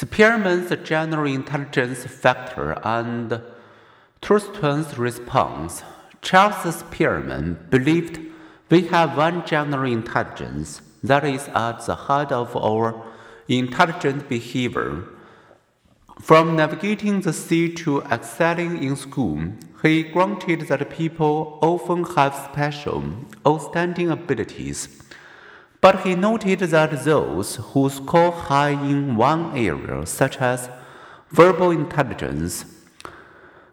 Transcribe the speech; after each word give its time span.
Spearman's 0.00 0.72
general 0.82 1.30
intelligence 1.30 2.06
factor 2.06 2.72
and 2.82 3.42
Thurstone's 4.22 4.96
response. 4.96 5.82
Charles 6.22 6.76
Spearman 6.76 7.66
believed 7.68 8.18
we 8.70 8.86
have 8.86 9.18
one 9.18 9.44
general 9.44 9.92
intelligence 9.92 10.80
that 11.02 11.22
is 11.26 11.48
at 11.48 11.84
the 11.84 11.94
heart 11.94 12.32
of 12.32 12.56
our 12.56 13.04
intelligent 13.46 14.26
behavior. 14.26 15.04
From 16.18 16.56
navigating 16.56 17.20
the 17.20 17.34
sea 17.34 17.70
to 17.74 18.00
excelling 18.04 18.82
in 18.82 18.96
school, 18.96 19.52
he 19.82 20.04
granted 20.04 20.62
that 20.68 20.88
people 20.88 21.58
often 21.60 22.04
have 22.04 22.48
special, 22.50 23.04
outstanding 23.46 24.10
abilities. 24.10 25.02
But 25.80 26.00
he 26.00 26.14
noted 26.14 26.60
that 26.60 27.04
those 27.04 27.56
who 27.56 27.88
score 27.88 28.32
high 28.32 28.70
in 28.70 29.16
one 29.16 29.56
area, 29.56 30.04
such 30.04 30.36
as 30.38 30.68
verbal 31.30 31.70
intelligence, 31.70 32.66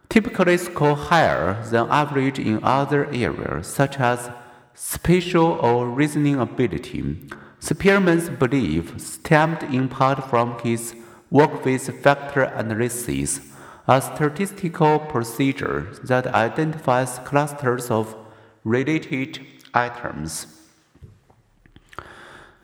typically 0.10 0.58
score 0.58 0.96
higher 0.96 1.62
than 1.66 1.90
average 1.90 2.40
in 2.40 2.64
other 2.64 3.08
areas, 3.14 3.68
such 3.68 4.00
as 4.00 4.32
spatial 4.74 5.60
or 5.62 5.90
reasoning 5.90 6.40
ability. 6.40 7.30
Spearman's 7.60 8.30
belief 8.30 9.00
stemmed 9.02 9.64
in 9.64 9.90
part 9.90 10.30
from 10.30 10.58
his 10.60 10.96
work 11.30 11.66
with 11.66 12.02
factor 12.02 12.44
analysis, 12.44 13.42
a 13.88 14.02
statistical 14.02 15.00
procedure 15.00 15.88
that 16.04 16.28
identifies 16.28 17.20
clusters 17.26 17.92
of 17.92 18.16
related 18.64 19.46
items. 19.74 20.57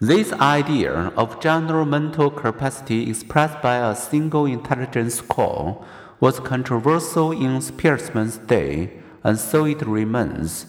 This 0.05 0.33
idea 0.33 1.13
of 1.15 1.39
general 1.39 1.85
mental 1.85 2.29
capacity 2.29 3.09
expressed 3.09 3.61
by 3.61 3.77
a 3.77 3.95
single 3.95 4.45
intelligence 4.45 5.15
score 5.15 5.85
was 6.19 6.41
controversial 6.41 7.31
in 7.31 7.61
Spearman's 7.61 8.37
day, 8.37 8.99
and 9.23 9.39
so 9.39 9.63
it 9.63 9.81
remains. 9.87 10.65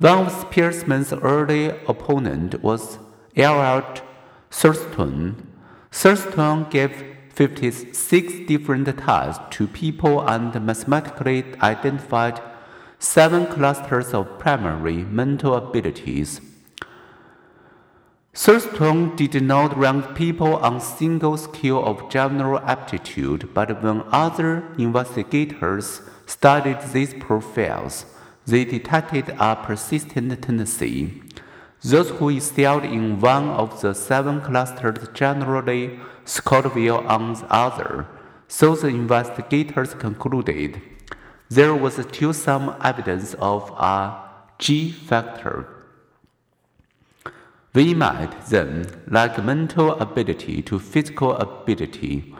One 0.00 0.26
of 0.26 0.32
Spearman's 0.32 1.14
early 1.14 1.68
opponents 1.88 2.58
was 2.62 2.98
Elliot 3.34 4.02
Thurstone. 4.50 5.36
Thurstone 5.90 6.68
gave 6.68 6.92
56 7.30 8.46
different 8.46 8.98
tasks 8.98 9.42
to 9.56 9.66
people 9.66 10.20
and 10.28 10.52
mathematically 10.60 11.42
identified 11.62 12.38
seven 12.98 13.46
clusters 13.46 14.12
of 14.12 14.38
primary 14.38 15.04
mental 15.04 15.54
abilities. 15.54 16.42
Thurstone 18.44 19.16
did 19.16 19.42
not 19.42 19.74
rank 19.74 20.14
people 20.14 20.56
on 20.56 20.78
single 20.78 21.38
scale 21.38 21.82
of 21.82 22.10
general 22.10 22.58
aptitude, 22.58 23.54
but 23.54 23.82
when 23.82 24.02
other 24.12 24.62
investigators 24.76 26.02
studied 26.26 26.78
these 26.92 27.14
profiles, 27.14 28.04
they 28.44 28.66
detected 28.66 29.30
a 29.40 29.56
persistent 29.56 30.42
tendency. 30.42 31.22
Those 31.82 32.10
who 32.10 32.28
excelled 32.28 32.84
in 32.84 33.18
one 33.18 33.48
of 33.48 33.80
the 33.80 33.94
seven 33.94 34.42
clusters 34.42 35.08
generally 35.14 35.98
scored 36.26 36.74
well 36.74 36.98
on 37.06 37.32
the 37.32 37.50
other, 37.50 38.06
so 38.46 38.76
the 38.76 38.88
investigators 38.88 39.94
concluded 39.94 40.82
there 41.48 41.74
was 41.74 41.94
still 41.94 42.34
some 42.34 42.76
evidence 42.82 43.32
of 43.40 43.70
a 43.70 44.20
G 44.58 44.92
factor 44.92 45.83
we 47.74 47.92
might 47.92 48.46
then, 48.46 48.86
like 49.08 49.42
mental 49.44 49.92
ability 50.00 50.62
to 50.62 50.78
physical 50.78 51.32
ability, 51.36 52.34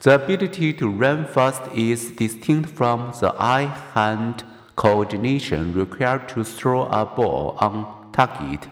the 0.00 0.16
ability 0.16 0.72
to 0.74 0.90
run 0.90 1.24
fast 1.24 1.62
is 1.72 2.10
distinct 2.10 2.68
from 2.70 3.12
the 3.20 3.32
eye 3.38 3.72
hand 3.94 4.42
coordination 4.76 5.72
required 5.72 6.28
to 6.28 6.42
throw 6.42 6.86
a 6.86 7.06
ball 7.06 7.56
on 7.60 8.10
target. 8.12 8.68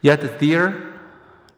Yet 0.00 0.38
there 0.38 0.94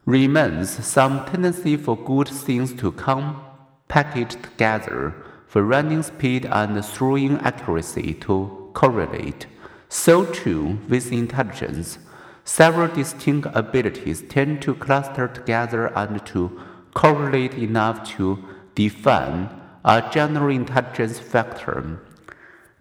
remains 0.05 0.83
some 0.83 1.25
tendency 1.25 1.77
for 1.77 1.95
good 1.95 2.27
things 2.27 2.73
to 2.73 2.91
come 2.91 3.41
packaged 3.87 4.41
together, 4.41 5.13
for 5.45 5.63
running 5.63 6.01
speed 6.01 6.45
and 6.45 6.83
throwing 6.83 7.37
accuracy 7.39 8.13
to 8.15 8.71
correlate. 8.73 9.45
So 9.89 10.25
too 10.25 10.79
with 10.89 11.11
intelligence. 11.11 11.99
Several 12.43 12.87
distinct 12.87 13.47
abilities 13.53 14.23
tend 14.23 14.61
to 14.63 14.75
cluster 14.75 15.27
together 15.27 15.87
and 15.97 16.25
to 16.27 16.59
correlate 16.93 17.53
enough 17.53 18.07
to 18.17 18.43
define 18.75 19.49
a 19.85 20.09
general 20.11 20.49
intelligence 20.49 21.19
factor. 21.19 21.99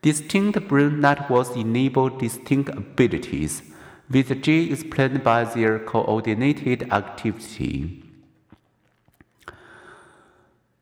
Distinct 0.02 0.66
brain 0.66 1.00
networks 1.00 1.50
enable 1.50 2.08
distinct 2.08 2.70
abilities, 2.70 3.62
with 4.10 4.42
G 4.42 4.72
explained 4.72 5.22
by 5.22 5.44
their 5.44 5.78
coordinated 5.78 6.90
activity. 6.90 8.02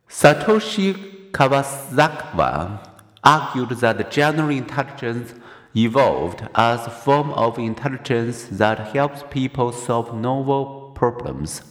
Satoshi 0.08 1.30
Kanazawa 1.32 2.86
argued 3.22 3.70
that 3.70 4.10
general 4.10 4.50
intelligence 4.50 5.34
evolved 5.76 6.48
as 6.54 6.86
a 6.86 6.90
form 6.90 7.30
of 7.32 7.58
intelligence 7.58 8.44
that 8.50 8.94
helps 8.94 9.22
people 9.30 9.72
solve 9.72 10.14
novel 10.14 10.92
problems. 10.94 11.62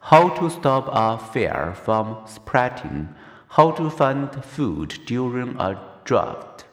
How 0.00 0.28
to 0.28 0.48
stop 0.48 0.88
a 0.92 1.18
fire 1.18 1.74
from 1.74 2.18
spreading, 2.26 3.08
how 3.48 3.72
to 3.72 3.90
find 3.90 4.44
food 4.44 5.00
during 5.06 5.56
a 5.58 5.80
drought, 6.04 6.64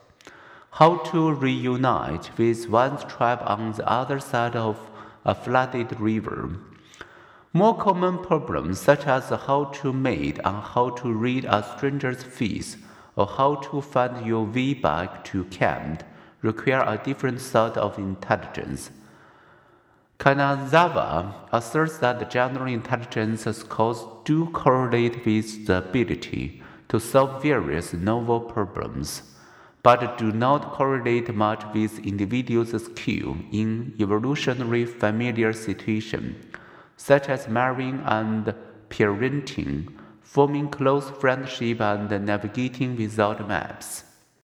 how 0.71 0.97
to 0.97 1.33
reunite 1.33 2.37
with 2.37 2.69
one's 2.69 3.03
tribe 3.05 3.41
on 3.45 3.71
the 3.71 3.89
other 3.89 4.19
side 4.19 4.55
of 4.55 4.77
a 5.25 5.33
flooded 5.33 5.99
river. 5.99 6.57
More 7.53 7.77
common 7.77 8.17
problems, 8.19 8.79
such 8.79 9.05
as 9.07 9.29
how 9.29 9.65
to 9.65 9.93
mate 9.93 10.39
and 10.43 10.61
how 10.61 10.89
to 10.89 11.11
read 11.11 11.45
a 11.45 11.63
stranger's 11.63 12.23
face, 12.23 12.77
or 13.15 13.27
how 13.27 13.55
to 13.55 13.81
find 13.81 14.25
your 14.25 14.43
way 14.45 14.73
back 14.73 15.23
to 15.25 15.43
camp, 15.45 16.03
require 16.43 16.83
a 16.85 17.01
different 17.03 17.41
sort 17.41 17.75
of 17.77 17.97
intelligence. 17.97 18.91
Kanazawa 20.19 21.33
asserts 21.51 21.97
that 21.97 22.19
the 22.19 22.25
general 22.25 22.67
intelligence 22.67 23.43
scores 23.57 24.05
do 24.23 24.45
correlate 24.51 25.25
with 25.25 25.65
the 25.65 25.79
ability 25.79 26.61
to 26.87 26.99
solve 26.99 27.41
various 27.41 27.93
novel 27.93 28.39
problems, 28.39 29.23
but 29.81 30.17
do 30.17 30.31
not 30.31 30.71
correlate 30.73 31.33
much 31.33 31.63
with 31.73 31.99
individuals' 32.05 32.85
skill 32.85 33.35
in 33.51 33.93
evolutionary 33.99 34.85
familiar 34.85 35.51
situations, 35.51 36.35
such 36.95 37.27
as 37.27 37.49
marrying 37.49 38.01
and 38.05 38.53
parenting, 38.89 39.91
forming 40.21 40.69
close 40.69 41.09
friendship, 41.19 41.81
and 41.81 42.09
navigating 42.25 42.95
without 42.95 43.45
maps. 43.47 44.03